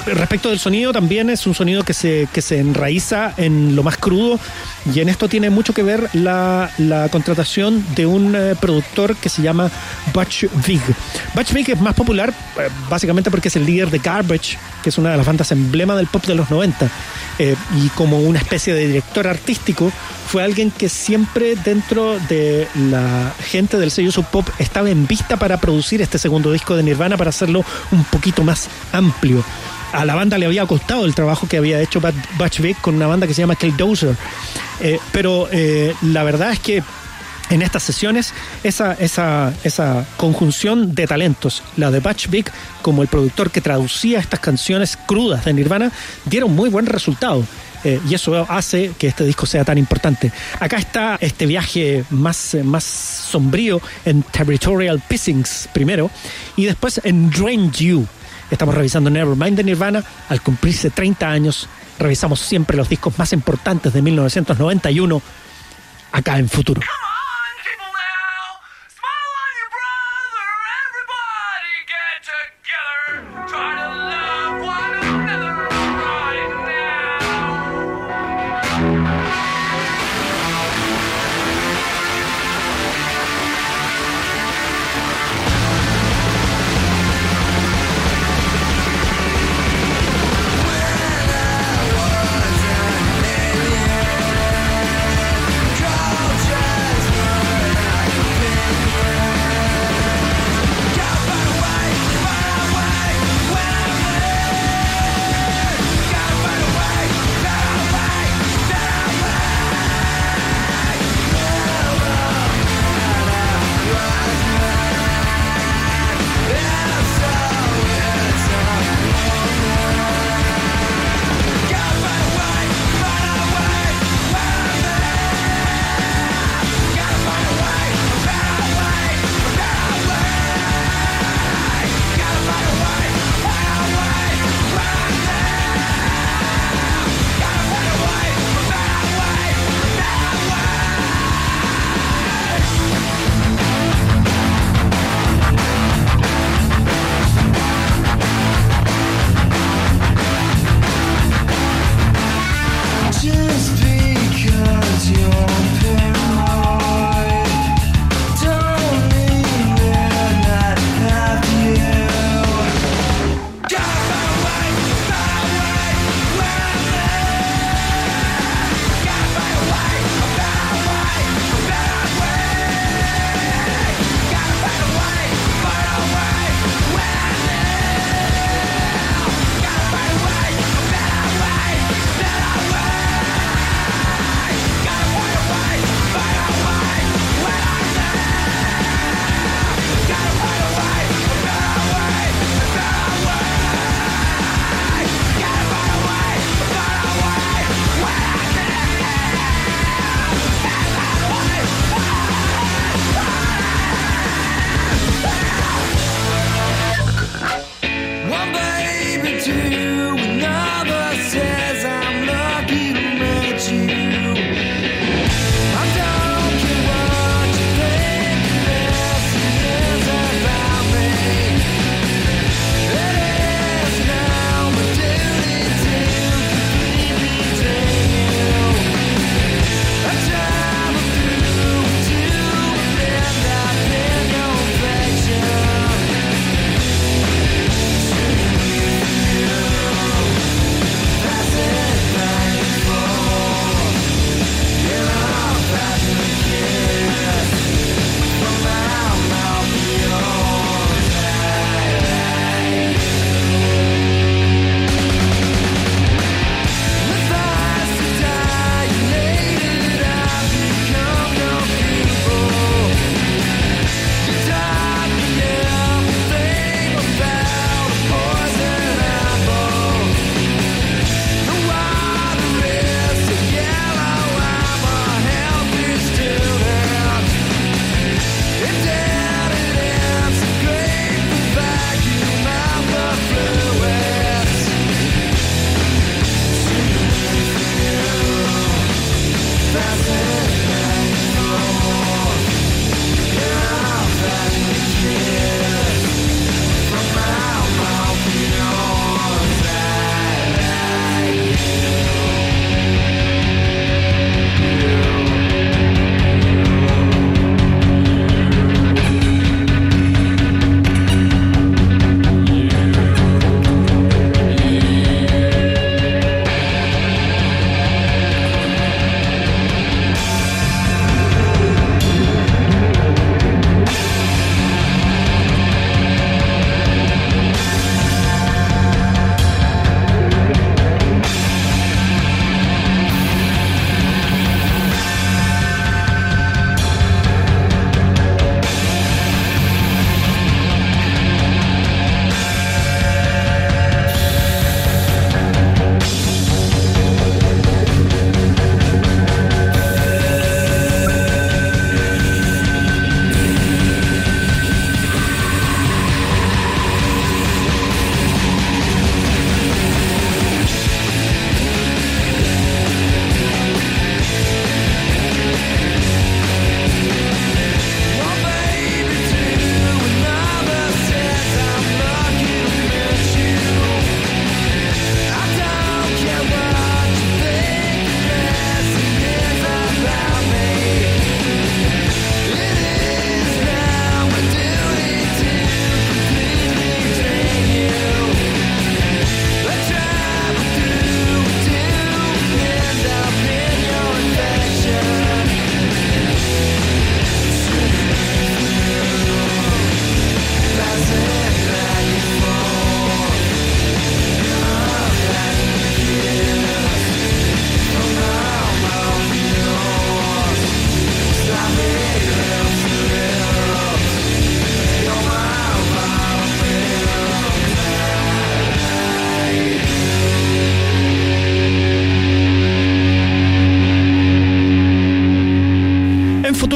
Respecto 0.07 0.49
del 0.49 0.59
sonido, 0.59 0.93
también 0.93 1.29
es 1.29 1.45
un 1.47 1.53
sonido 1.53 1.83
que 1.83 1.93
se, 1.93 2.27
que 2.33 2.41
se 2.41 2.59
enraiza 2.59 3.33
en 3.37 3.75
lo 3.75 3.83
más 3.83 3.97
crudo 3.97 4.39
y 4.93 4.99
en 4.99 5.09
esto 5.09 5.27
tiene 5.27 5.49
mucho 5.49 5.73
que 5.73 5.83
ver 5.83 6.09
la, 6.13 6.69
la 6.77 7.09
contratación 7.09 7.83
de 7.95 8.05
un 8.05 8.35
eh, 8.35 8.55
productor 8.59 9.15
que 9.15 9.29
se 9.29 9.41
llama 9.41 9.71
Butch 10.13 10.45
Vig. 10.65 10.81
Butch 11.33 11.53
Vig 11.53 11.71
es 11.71 11.81
más 11.81 11.95
popular 11.95 12.29
eh, 12.29 12.69
básicamente 12.89 13.31
porque 13.31 13.47
es 13.47 13.55
el 13.55 13.65
líder 13.65 13.89
de 13.89 13.99
Garbage, 13.99 14.57
que 14.83 14.89
es 14.89 14.97
una 14.97 15.11
de 15.11 15.17
las 15.17 15.25
bandas 15.25 15.51
emblema 15.51 15.95
del 15.95 16.07
pop 16.07 16.25
de 16.25 16.35
los 16.35 16.49
90. 16.49 16.89
Eh, 17.37 17.55
y 17.75 17.89
como 17.89 18.19
una 18.19 18.39
especie 18.39 18.73
de 18.73 18.87
director 18.87 19.27
artístico, 19.27 19.91
fue 20.27 20.43
alguien 20.43 20.71
que 20.71 20.89
siempre 20.89 21.55
dentro 21.65 22.19
de 22.29 22.67
la 22.75 23.33
gente 23.39 23.77
del 23.77 23.91
sello 23.91 24.11
Sub 24.11 24.25
Pop 24.25 24.47
estaba 24.59 24.89
en 24.89 25.07
vista 25.07 25.35
para 25.37 25.57
producir 25.57 26.01
este 26.01 26.19
segundo 26.19 26.51
disco 26.51 26.75
de 26.75 26.83
Nirvana, 26.83 27.17
para 27.17 27.31
hacerlo 27.31 27.65
un 27.91 28.03
poquito 28.05 28.43
más 28.43 28.69
amplio. 28.93 29.43
A 29.91 30.05
la 30.05 30.15
banda 30.15 30.37
le 30.37 30.45
había 30.45 30.65
costado 30.65 31.05
el 31.05 31.15
trabajo 31.15 31.47
que 31.47 31.57
había 31.57 31.81
hecho 31.81 31.99
Butch 32.37 32.59
Vig 32.59 32.77
con 32.81 32.95
una 32.95 33.07
banda 33.07 33.27
que 33.27 33.33
se 33.33 33.41
llama 33.41 33.55
Killdozer. 33.55 34.15
Eh, 34.81 34.99
pero 35.11 35.47
eh, 35.51 35.95
la 36.01 36.23
verdad 36.23 36.51
es 36.51 36.59
que 36.59 36.83
en 37.49 37.61
estas 37.61 37.83
sesiones 37.83 38.33
esa, 38.63 38.93
esa, 38.93 39.53
esa 39.63 40.05
conjunción 40.17 40.93
de 40.93 41.07
talentos, 41.07 41.63
la 41.77 41.91
de 41.91 41.99
Butch 41.99 42.29
Vig 42.29 42.51
como 42.81 43.01
el 43.01 43.07
productor 43.07 43.51
que 43.51 43.61
traducía 43.61 44.19
estas 44.19 44.39
canciones 44.39 44.97
crudas 44.97 45.45
de 45.45 45.53
Nirvana, 45.53 45.91
dieron 46.25 46.53
muy 46.55 46.69
buen 46.69 46.85
resultado. 46.85 47.43
Eh, 47.85 48.01
y 48.09 48.15
eso 48.15 48.47
hace 48.49 48.93
que 48.97 49.07
este 49.07 49.23
disco 49.23 49.45
sea 49.45 49.63
tan 49.63 49.77
importante. 49.77 50.31
Acá 50.59 50.77
está 50.77 51.17
este 51.21 51.45
viaje 51.45 52.03
más, 52.09 52.57
más 52.63 52.83
sombrío 52.83 53.79
en 54.05 54.23
Territorial 54.23 54.99
Pissings 55.07 55.69
primero 55.71 56.09
y 56.55 56.65
después 56.65 56.99
en 57.03 57.29
Drain 57.29 57.71
You. 57.71 58.07
Estamos 58.49 58.73
revisando 58.73 59.11
Nevermind 59.11 59.57
de 59.57 59.63
Nirvana 59.63 60.03
al 60.29 60.41
cumplirse 60.41 60.89
30 60.89 61.29
años. 61.29 61.69
Revisamos 61.99 62.39
siempre 62.39 62.75
los 62.75 62.89
discos 62.89 63.19
más 63.19 63.31
importantes 63.33 63.93
de 63.93 64.01
1991 64.01 65.21
acá 66.11 66.39
en 66.39 66.49
Futuro. 66.49 66.81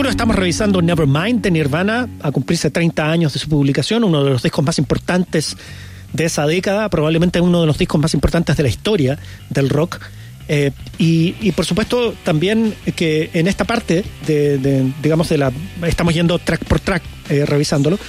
Futuro 0.10 0.24
estamos 0.24 0.36
revisando 0.38 0.82
Nevermind 0.82 1.42
de 1.42 1.52
Nirvana, 1.52 2.10
a 2.22 2.32
cumplirse 2.32 2.72
30 2.72 3.12
años 3.12 3.34
de 3.34 3.40
su 3.40 3.48
publicación, 3.48 4.04
uno 4.04 4.24
de 4.24 4.32
los 4.32 4.42
discos 4.42 4.66
más 4.66 4.80
importantes 4.80 5.56
de 6.14 6.26
esa 6.26 6.48
década, 6.48 6.90
probablemente 6.90 7.40
uno 7.42 7.62
de 7.62 7.68
los 7.68 7.78
discos 7.78 8.02
más 8.02 8.16
importantes 8.16 8.58
de 8.58 8.64
la 8.64 8.70
historia 8.70 9.20
del 9.50 9.70
rock. 9.70 10.00
Eh, 10.52 10.72
y, 10.98 11.52
por 11.52 11.64
supuesto 11.64 12.16
también 12.24 12.74
que 12.96 13.30
en 13.34 13.48
esta 13.48 13.66
parte 13.66 14.04
de, 14.26 14.92
digamos 15.04 15.30
de 15.30 15.38
la 15.38 15.52
estamos 15.86 16.16
yendo 16.16 16.40
track 16.40 16.66
por 16.66 16.80
track 16.80 17.04
eh, 17.30 17.46
revisándolo. 17.46 18.00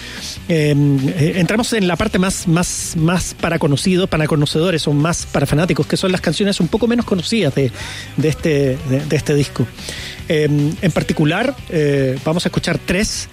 Eh, 0.48 1.34
entramos 1.36 1.74
en 1.74 1.86
la 1.86 1.96
parte 1.96 2.18
más 2.18 2.48
más 2.48 2.94
más 2.96 3.34
para 3.34 3.58
conocidos 3.58 4.08
para 4.08 4.26
conocedores 4.26 4.88
o 4.88 4.94
más 4.94 5.26
para 5.26 5.44
fanáticos 5.44 5.86
que 5.86 5.98
son 5.98 6.10
las 6.10 6.22
canciones 6.22 6.58
un 6.60 6.68
poco 6.68 6.86
menos 6.86 7.04
conocidas 7.04 7.54
de, 7.54 7.70
de 8.16 8.28
este 8.28 8.78
de, 8.88 9.16
este 9.16 9.34
disco 9.34 9.66
en 10.30 10.92
particular 10.92 11.56
vamos 12.24 12.46
a 12.46 12.48
escuchar 12.48 12.78
tres 12.78 13.28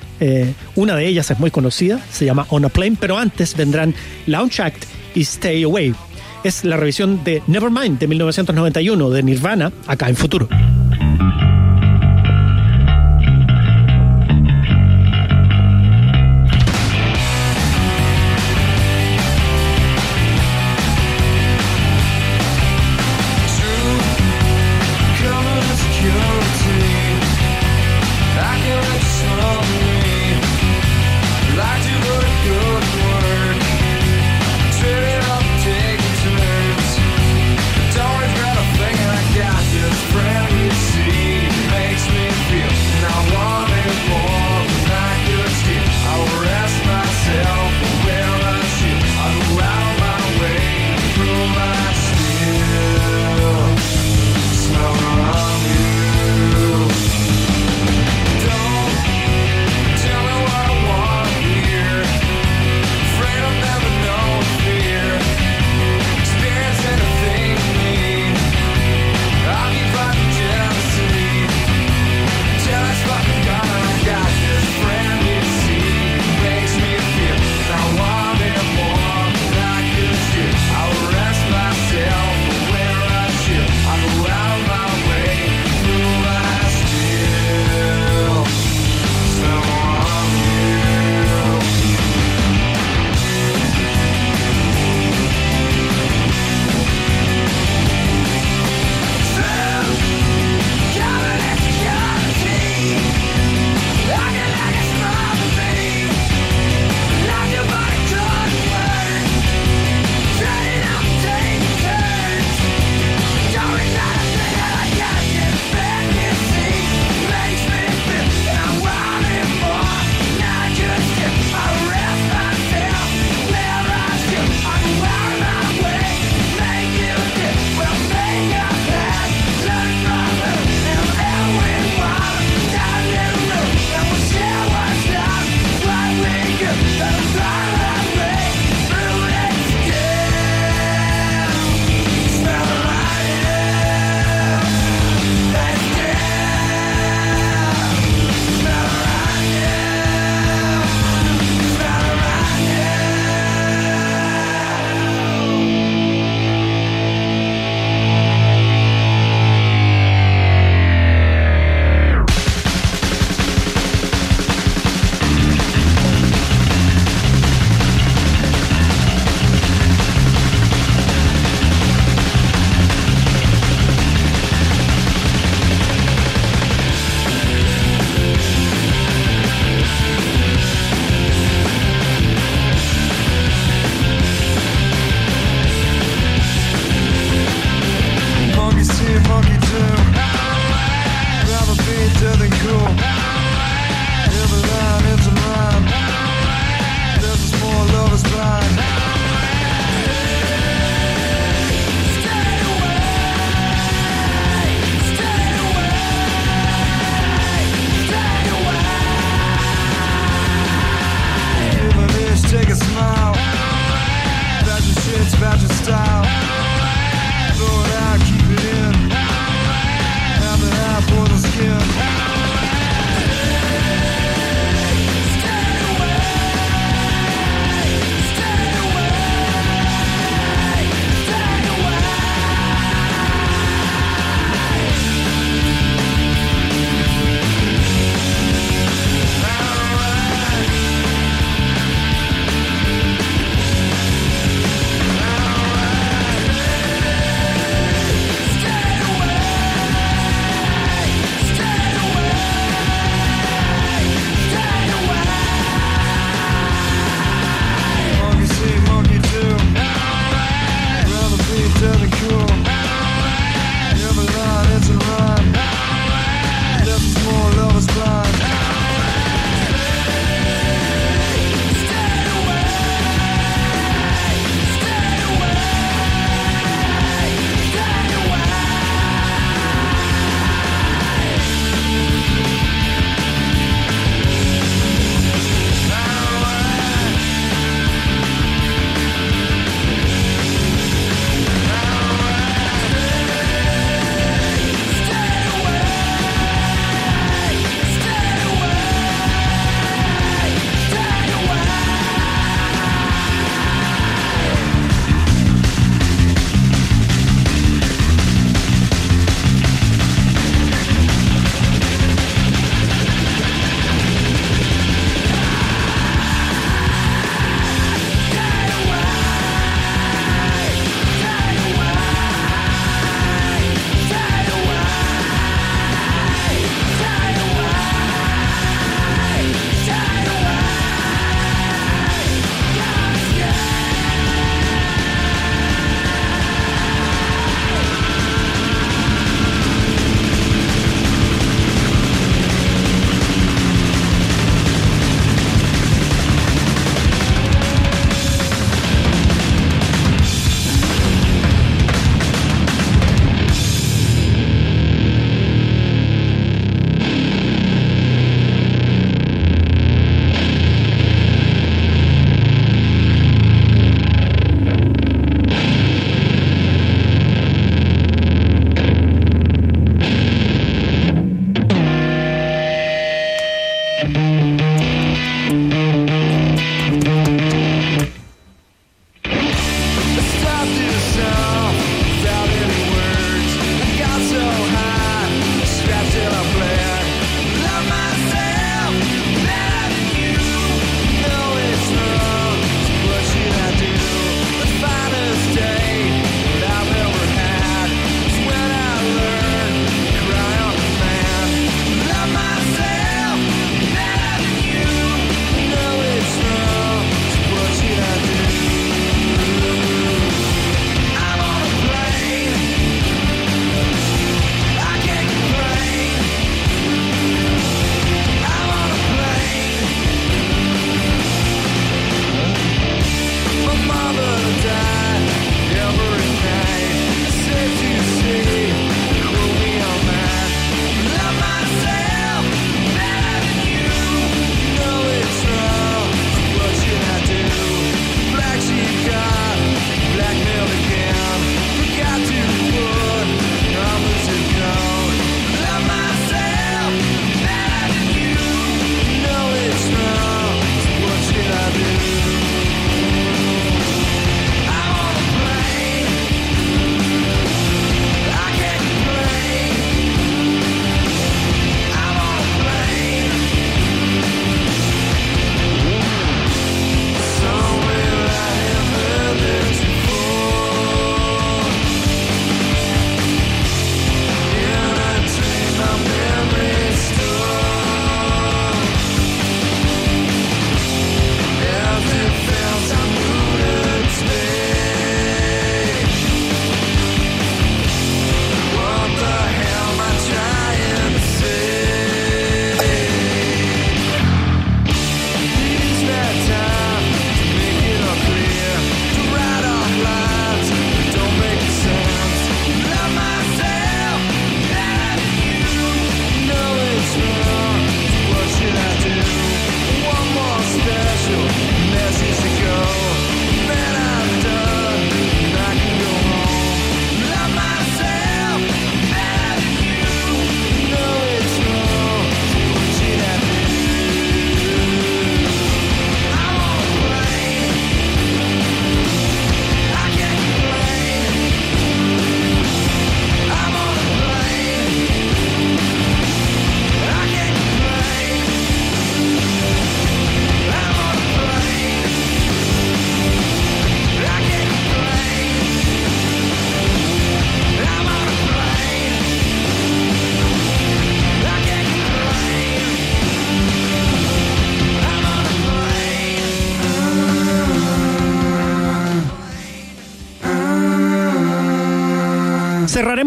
una 0.76 0.96
de 0.96 1.06
ellas 1.06 1.30
es 1.30 1.40
muy 1.40 1.52
conocida 1.52 2.00
se 2.12 2.26
llama 2.26 2.48
On 2.50 2.66
a 2.66 2.70
Plane 2.70 2.98
pero 3.00 3.18
antes 3.18 3.56
vendrán 3.56 3.94
Launch 4.26 4.60
Act 4.60 4.86
y 5.14 5.22
Stay 5.22 5.64
Away 5.64 5.94
es 6.44 6.64
la 6.64 6.78
revisión 6.78 7.24
de 7.24 7.42
Nevermind 7.48 8.00
de 8.00 8.08
1991 8.08 9.10
de 9.10 9.24
Nirvana, 9.24 9.72
acá 9.86 10.08
en 10.08 10.16
Futuro. 10.16 10.48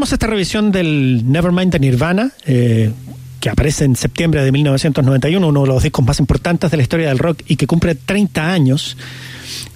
Esta 0.03 0.27
revisión 0.27 0.73
del 0.73 1.31
Nevermind 1.31 1.73
de 1.73 1.79
Nirvana, 1.79 2.33
eh, 2.47 2.91
que 3.39 3.51
aparece 3.51 3.85
en 3.85 3.95
septiembre 3.95 4.43
de 4.43 4.51
1991, 4.51 5.47
uno 5.47 5.63
de 5.63 5.69
los 5.69 5.83
discos 5.83 6.05
más 6.05 6.19
importantes 6.19 6.71
de 6.71 6.77
la 6.79 6.83
historia 6.83 7.09
del 7.09 7.19
rock 7.19 7.43
y 7.47 7.57
que 7.57 7.67
cumple 7.67 7.95
30 7.95 8.51
años, 8.51 8.97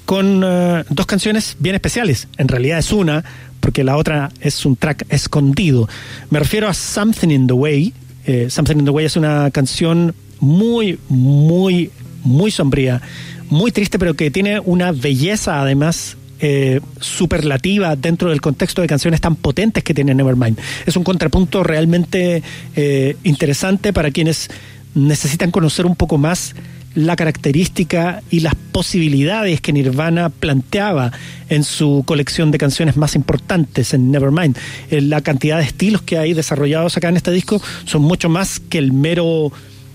con 0.06 0.42
eh, 0.42 0.82
dos 0.88 1.06
canciones 1.06 1.56
bien 1.60 1.74
especiales. 1.74 2.26
En 2.38 2.48
realidad 2.48 2.78
es 2.78 2.90
una, 2.90 3.22
porque 3.60 3.84
la 3.84 3.96
otra 3.96 4.30
es 4.40 4.64
un 4.64 4.76
track 4.76 5.04
escondido. 5.10 5.88
Me 6.30 6.38
refiero 6.38 6.68
a 6.68 6.74
Something 6.74 7.28
in 7.28 7.46
the 7.46 7.52
Way. 7.52 7.92
Eh, 8.26 8.46
Something 8.48 8.78
in 8.78 8.84
the 8.86 8.90
Way 8.90 9.04
es 9.04 9.16
una 9.16 9.50
canción 9.50 10.14
muy, 10.40 10.98
muy, 11.08 11.90
muy 12.24 12.50
sombría, 12.50 13.02
muy 13.50 13.70
triste, 13.70 13.98
pero 13.98 14.14
que 14.14 14.30
tiene 14.30 14.58
una 14.58 14.90
belleza 14.90 15.60
además 15.60 16.16
eh, 16.40 16.80
superlativa 17.00 17.94
dentro 17.96 18.30
del 18.30 18.40
contexto 18.40 18.82
de 18.82 18.88
canciones 18.88 19.20
tan 19.20 19.36
potentes 19.36 19.84
que 19.84 19.94
tiene 19.94 20.14
Nevermind. 20.14 20.58
Es 20.84 20.96
un 20.96 21.04
contrapunto 21.04 21.62
realmente 21.62 22.42
eh, 22.74 23.16
interesante 23.22 23.92
para 23.92 24.10
quienes 24.10 24.50
necesitan 24.94 25.50
conocer 25.50 25.86
un 25.86 25.96
poco 25.96 26.18
más 26.18 26.54
la 26.94 27.16
característica 27.16 28.22
y 28.30 28.40
las 28.40 28.54
posibilidades 28.54 29.60
que 29.60 29.72
Nirvana 29.72 30.28
planteaba 30.28 31.12
en 31.48 31.64
su 31.64 32.02
colección 32.06 32.50
de 32.50 32.58
canciones 32.58 32.96
más 32.96 33.14
importantes 33.14 33.94
en 33.94 34.10
Nevermind. 34.10 34.56
Eh, 34.90 35.00
la 35.00 35.20
cantidad 35.20 35.58
de 35.58 35.64
estilos 35.64 36.02
que 36.02 36.18
hay 36.18 36.34
desarrollados 36.34 36.96
acá 36.96 37.08
en 37.08 37.16
este 37.16 37.30
disco 37.30 37.60
son 37.84 38.02
mucho 38.02 38.28
más 38.28 38.60
que 38.60 38.78
el 38.78 38.92
mero 38.92 39.52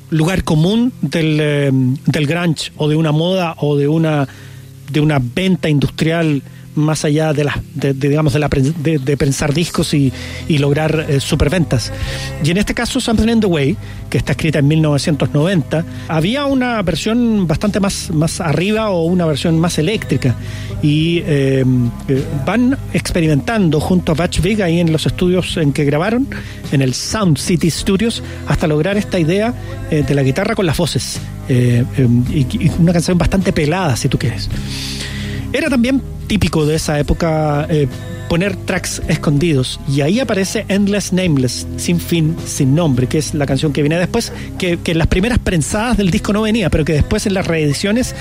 lugar 0.10 0.44
común 0.44 0.92
del, 1.02 1.98
del 2.06 2.28
grunge 2.28 2.72
o 2.78 2.90
de 2.90 2.96
una 2.96 3.12
moda 3.12 3.56
o 3.58 3.76
de 3.76 3.88
una 3.88 4.28
de 4.92 5.00
una 5.00 5.20
venta 5.20 5.70
industrial 5.70 6.42
más 6.76 7.06
allá 7.06 7.34
de, 7.34 7.44
la, 7.44 7.62
digamos 7.74 8.34
de, 8.34 8.40
la, 8.40 8.48
de, 8.50 9.18
pensar 9.18 9.54
discos 9.54 9.94
y, 9.94 10.12
lograr 10.50 11.06
eh, 11.08 11.20
superventas. 11.20 11.92
Y 12.44 12.52
en 12.52 12.58
este 12.58 12.74
caso, 12.74 13.00
Something 13.00 13.28
in 13.30 13.40
the 13.40 13.48
Way, 13.48 13.78
que 14.10 14.18
está 14.18 14.34
escrita 14.34 14.60
en 14.60 14.68
1990, 14.68 15.86
había 16.08 16.46
una 16.46 16.82
versión 16.82 17.48
bastante 17.48 17.80
más, 17.80 18.12
más 18.12 18.42
arriba 18.42 18.90
o 18.90 19.04
una 19.04 19.26
versión 19.26 19.60
más 19.60 19.78
eléctrica. 19.78 20.36
Y 20.82 21.20
eh, 21.26 21.64
eh, 22.08 22.24
van 22.46 22.78
experimentando 22.94 23.80
junto 23.80 24.14
a 24.14 24.16
Batch 24.16 24.42
Vig 24.42 24.62
ahí 24.62 24.80
en 24.80 24.92
los 24.92 25.06
estudios 25.06 25.58
en 25.58 25.74
que 25.74 25.86
grabaron, 25.86 26.28
en 26.72 26.82
el 26.82 26.94
Sound 26.94 27.38
City 27.38 27.70
Studios, 27.70 28.24
hasta 28.48 28.68
lograr 28.68 28.98
esta 28.98 29.20
idea 29.20 29.54
de 29.90 30.16
la 30.16 30.24
guitarra 30.24 30.56
con 30.56 30.66
las 30.66 30.78
voces. 30.78 31.20
Y, 31.50 32.47
y 32.64 32.72
una 32.80 32.93
canción 32.93 33.18
bastante 33.18 33.52
pelada, 33.52 33.95
si 33.95 34.08
tú 34.08 34.18
quieres. 34.18 34.50
Era 35.52 35.70
también 35.70 36.02
típico 36.28 36.66
de 36.66 36.76
esa 36.76 37.00
época 37.00 37.66
eh, 37.70 37.88
poner 38.30 38.56
tracks 38.56 39.02
escondidos 39.08 39.80
y 39.89 40.02
ahí 40.02 40.20
aparece 40.20 40.64
Endless 40.68 41.12
Nameless, 41.12 41.68
sin 41.78 42.00
fin, 42.00 42.36
sin 42.45 42.76
nombre, 42.76 43.08
que 43.08 43.18
es 43.18 43.34
la 43.34 43.47
canción 43.47 43.74
que 43.74 43.82
viene 43.82 43.97
después, 43.97 44.32
que, 44.60 44.78
que 44.78 44.91
en 44.91 45.00
las 45.00 45.08
primeras 45.08 45.39
prensadas 45.39 45.97
del 45.97 46.12
disco 46.12 46.32
no 46.32 46.43
venía, 46.43 46.70
pero 46.70 46.86
que 46.86 46.93
después 46.93 47.26
en 47.26 47.34
las 47.34 47.47
reediciones 47.47 48.16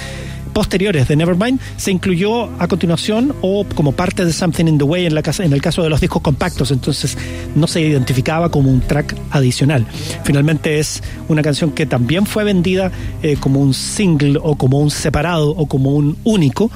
posteriores 0.48 1.08
de 1.08 1.16
Nevermind 1.16 1.60
se 1.76 1.90
incluyó 1.90 2.44
a 2.60 2.68
continuación 2.68 3.34
o 3.42 3.64
como 3.74 3.92
parte 3.92 4.24
de 4.24 4.32
Something 4.32 4.66
in 4.66 4.78
the 4.78 4.84
Way 4.84 5.06
en, 5.06 5.14
la 5.14 5.22
casa, 5.22 5.44
en 5.44 5.52
el 5.52 5.62
caso 5.62 5.82
de 5.82 5.90
los 5.90 6.00
discos 6.00 6.22
compactos, 6.22 6.70
entonces 6.70 7.16
no 7.54 7.66
se 7.66 7.80
identificaba 7.80 8.50
como 8.50 8.70
un 8.70 8.80
track 8.80 9.16
adicional. 9.30 9.86
Finalmente 10.24 10.78
es 10.78 11.02
una 11.28 11.42
canción 11.42 11.72
que 11.72 11.86
también 11.86 12.26
fue 12.26 12.44
vendida 12.44 12.90
eh, 13.22 13.36
como 13.38 13.60
un 13.60 13.74
single 13.74 14.38
o 14.42 14.56
como 14.56 14.80
un 14.80 14.90
separado 14.90 15.50
o 15.50 15.66
como 15.66 15.94
un 15.94 16.16
único 16.24 16.70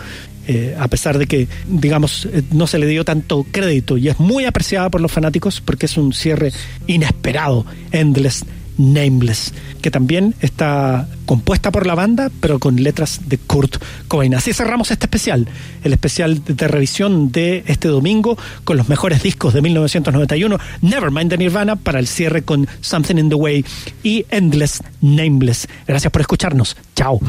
eh, 0.49 0.75
a 0.77 0.89
pesar 0.89 1.18
de 1.18 1.27
que, 1.27 1.47
digamos, 1.68 2.27
eh, 2.27 2.43
no 2.51 2.66
se 2.66 2.79
le 2.79 2.87
dio 2.87 3.05
tanto 3.05 3.47
crédito. 3.49 3.97
Y 3.97 4.09
es 4.09 4.18
muy 4.18 4.45
apreciada 4.45 4.91
por 4.91 5.01
los 5.01 5.12
fanáticos 5.12 5.61
porque 5.61 5.87
es 5.87 5.97
un 5.97 6.12
cierre 6.12 6.53
inesperado, 6.89 7.64
endless, 7.93 8.45
nameless, 8.83 9.55
que 9.80 9.91
también 9.91 10.35
está 10.41 11.09
compuesta 11.26 11.70
por 11.70 11.87
la 11.87 11.95
banda, 11.95 12.30
pero 12.41 12.59
con 12.59 12.83
letras 12.83 13.20
de 13.28 13.39
Kurt 13.39 13.76
Cobain. 14.09 14.35
Así 14.35 14.53
cerramos 14.53 14.91
este 14.91 15.07
especial, 15.07 15.49
el 15.85 15.93
especial 15.93 16.43
de 16.45 16.68
revisión 16.68 17.30
de 17.30 17.62
este 17.66 17.89
domingo 17.89 18.37
con 18.64 18.76
los 18.76 18.89
mejores 18.89 19.22
discos 19.22 19.55
de 19.55 19.62
1991, 19.62 20.59
Nevermind 20.83 21.30
de 21.30 21.39
Nirvana, 21.39 21.76
para 21.76 22.01
el 22.01 22.07
cierre 22.07 22.43
con 22.43 22.66
Something 22.80 23.16
in 23.16 23.28
the 23.28 23.37
Way 23.37 23.64
y 24.03 24.26
Endless 24.30 24.83
Nameless. 25.01 25.68
Gracias 25.87 26.12
por 26.12 26.20
escucharnos. 26.20 26.76
Chao. 26.97 27.20